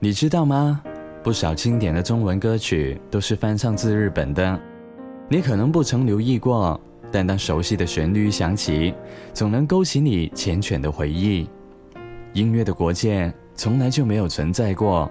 [0.00, 0.80] 你知道吗？
[1.24, 4.56] 不少经典的中文歌曲都是翻唱自日本的。
[5.28, 8.94] 你可能不曾留意过，但当熟悉的旋律响起，
[9.34, 11.50] 总能勾起你缱绻的回忆。
[12.32, 15.10] 音乐的国界从来就没有存在过。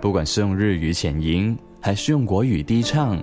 [0.00, 3.22] 不管是用日语浅吟，还是用国语低唱，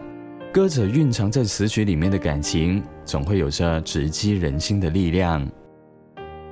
[0.53, 5.45] 歌者蕴藏在词曲里面的感情，总会有着直击人心的力量。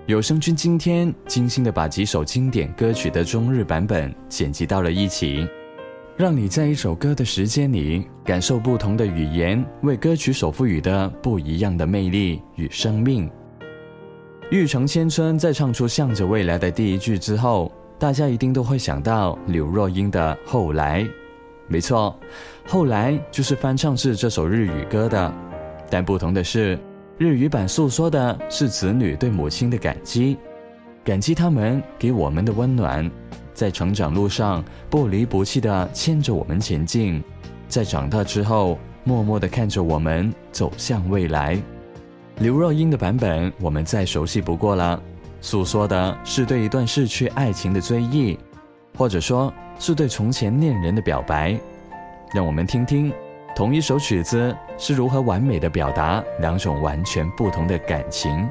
[0.07, 5.47] 有声君今天精心的把几首经典歌曲的中日版本剪辑到了一起，
[6.18, 13.29] 让你在一首歌的时间里感受不同的语言为歌曲所赋予的不一样的魅力与生命。
[14.50, 21.04] 玉城千春在唱出“向着未来”的第一句之后，大家一定都会想到刘若英的《后来》，
[21.68, 22.20] 没错，
[22.68, 25.31] 后来就是翻唱自这首日语歌的，
[25.92, 26.78] 但不同的是。
[27.18, 30.38] 日语版诉说的是子女对母亲的感激，
[31.04, 33.09] 感激他们给我们的温暖，
[33.53, 37.23] 在成长路上不离不弃地牵着我们前进，
[37.67, 41.59] 在长大之后默默地看着我们走向未来。
[42.39, 45.00] 刘若英的版本我们再熟悉不过了，
[45.42, 48.38] 诉说的是对一段逝去爱情的追忆，
[48.98, 51.58] 或者说是对从前恋人的表白。
[52.34, 53.12] 让我们听听。
[53.62, 58.50] 同一首曲子是如何完美的表达两种完全不同的感情？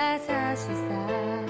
[0.00, 0.26] 優し
[0.64, 1.47] さ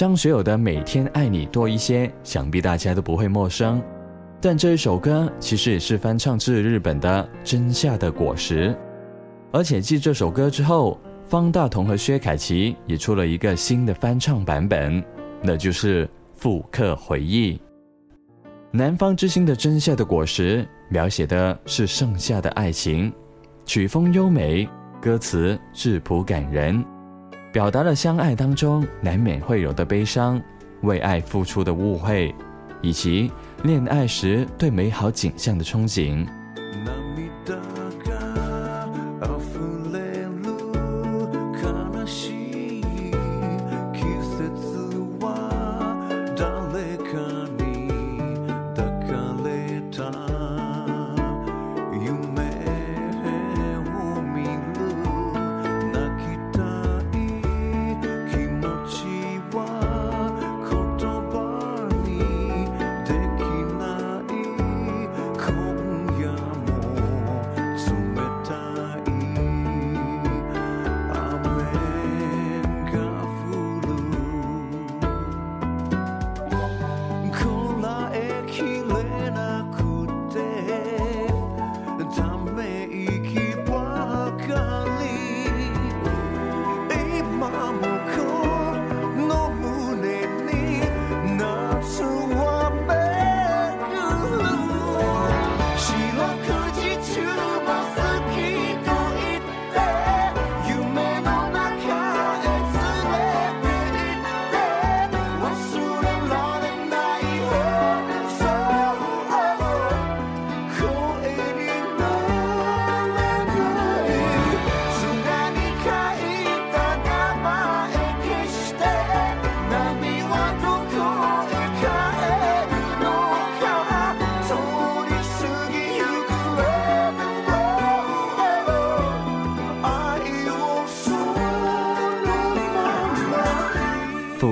[0.00, 3.82] 张学友的《每天爱你多一些》想必大家都不会陌生，
[4.40, 8.70] 但这一首歌其实也是翻唱自日本的《真夏的果实》，
[9.52, 10.98] 而且继这首歌之后，
[11.28, 15.04] 方大同和薛凯琪也出了一个新的翻唱版本，
[15.42, 17.56] 那就是《复刻回忆》。
[18.70, 23.12] 南方之星的《真夏的果实》描写的是盛夏的爱情，
[23.66, 24.66] 曲风优美，
[24.98, 26.82] 歌词质朴感人。
[27.52, 30.40] 表达了相爱当中难免会有的悲伤，
[30.82, 32.32] 为爱付出的误会，
[32.80, 33.30] 以及
[33.64, 36.26] 恋爱时对美好景象的憧憬。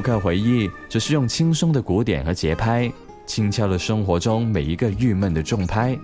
[0.08, 2.90] 这回忆则是用轻松的鼓点和节拍，
[3.26, 5.94] 轻敲了生活中每一个郁闷的重拍，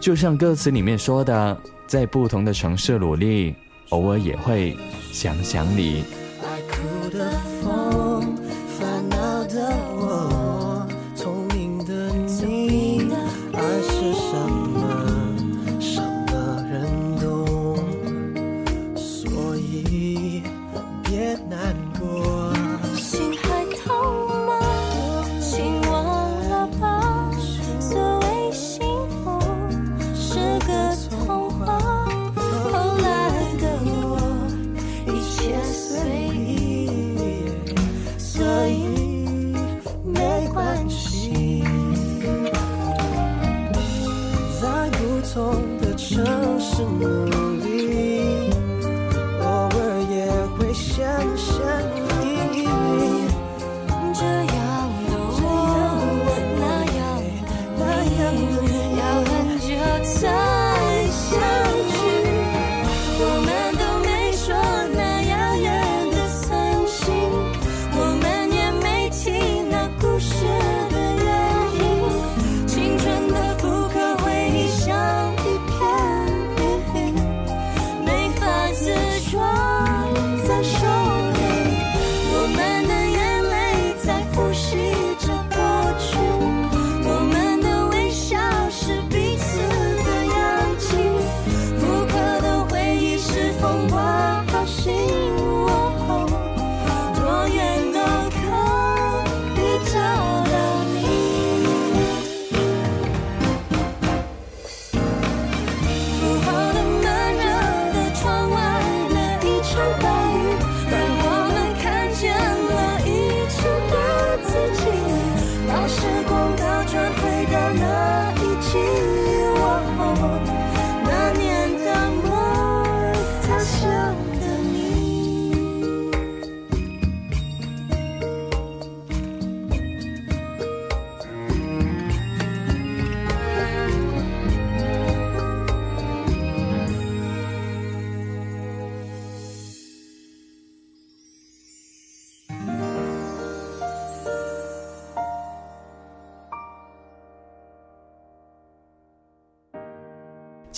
[0.00, 1.54] 就像歌词里面说的，
[1.86, 3.54] 在不同的城市努力，
[3.90, 4.74] 偶尔也会
[5.12, 6.02] 想想你。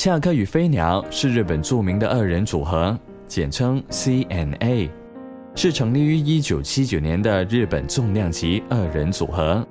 [0.04, 2.94] 恰克与飞鸟是日本著名的二人组合，
[3.26, 4.86] 简称 C&A，n
[5.54, 9.66] 是成立于1979年的日本重量级二人组合。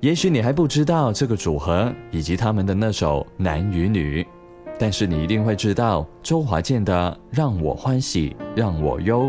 [0.00, 4.22] 也许你还不知道这个组合以及他们的那首《男与女》，
[4.78, 9.24] 但是你一定会知道周华健的《让我欢喜让我忧》。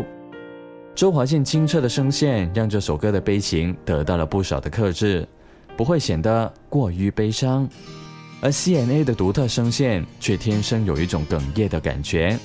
[0.94, 5.26] 周华健清澈的声线让这首歌的悲情得到了不少的克制，
[5.74, 7.66] 不会显得过于悲伤。
[8.44, 12.38] 而 C N A 的独特声线却天生有一种哽咽的感觉，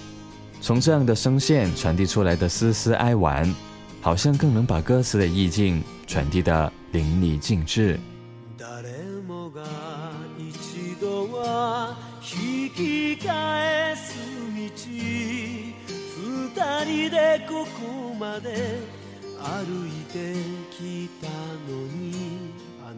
[0.61, 3.53] 从这样的声线传递出来的丝丝哀婉，
[3.99, 7.99] 好像更能把歌词的意境传递得淋漓尽致。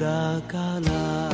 [0.00, 1.30] だから」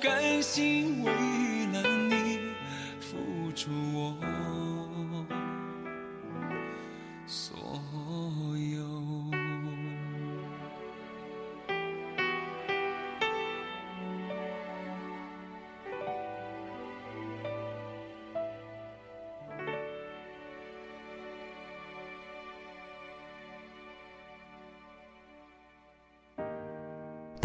[0.00, 1.23] 甘心为。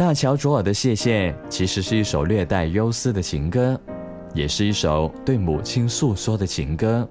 [0.00, 3.78] 大乔卓尔的《谢谢》其实是一首略带忧思的情歌，
[4.32, 7.06] 也是一首对母亲诉说的情歌。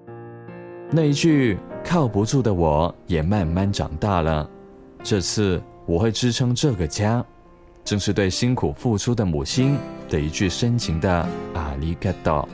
[0.90, 1.56] 那一句
[1.86, 4.50] “靠不住的我”也慢慢长大了，
[5.04, 7.24] 这次我会支撑这个家，
[7.86, 9.78] 正是对辛苦付出的母亲
[10.10, 11.12] 的一句深情的
[11.54, 12.50] “阿里嘎多”。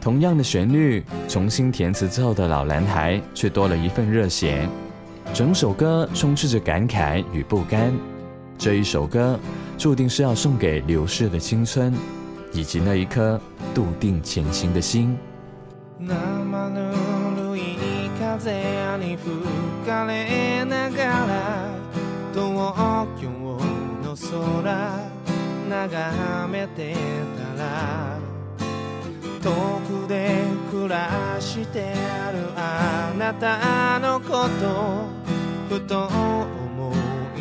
[0.00, 4.68] 同样的旋律，重新填词之后的老男孩却多了一份热血，
[5.34, 7.92] 整首歌充斥着感慨与不甘。
[8.64, 9.36] 这一首歌，
[9.76, 11.92] 注定是要送给流逝的青春，
[12.52, 13.36] 以及那一颗
[13.74, 15.18] 笃定前行的心。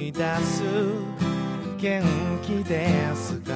[0.07, 0.63] い出す
[1.79, 2.03] 元
[2.41, 3.53] 気ですか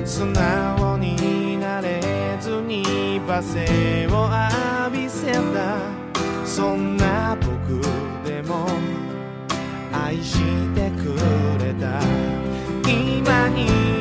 [0.06, 2.00] 素直になれ
[2.40, 4.30] ずに罵声を
[4.86, 5.36] 浴びせた
[6.48, 7.82] そんな僕
[8.26, 8.66] でも
[9.92, 10.40] 愛し
[10.74, 11.14] てく
[11.62, 12.00] れた
[12.90, 13.95] 今に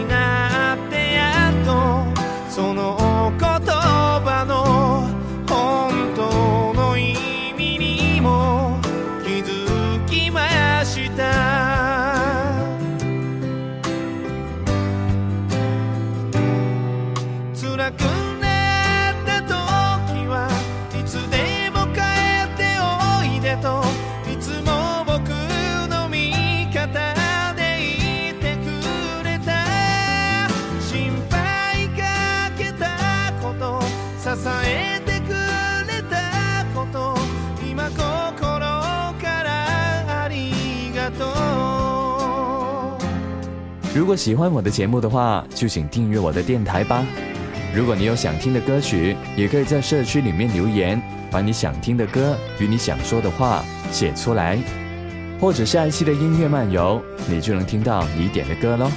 [44.17, 47.05] 喜欢我的节目的话，就请订阅我的电台吧。
[47.75, 51.01] 如果你有想听的歌曲，也可以在社区里面留言，
[51.31, 54.59] 把你想听的歌与你想说的话写出来。
[55.41, 58.91] 或者下一期的音乐漫游，你就能听到你点的歌喽。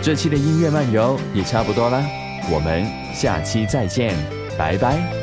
[0.00, 2.00] 这期的音乐漫游也差不多了，
[2.50, 4.14] 我们下期再见，
[4.56, 5.17] 拜拜。